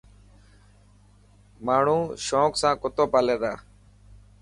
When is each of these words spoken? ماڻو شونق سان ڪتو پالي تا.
ماڻو 1.65 1.99
شونق 2.25 2.53
سان 2.61 2.73
ڪتو 2.81 3.03
پالي 3.13 3.35
تا. 3.41 3.53